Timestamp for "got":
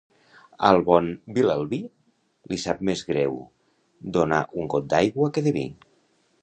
4.75-4.93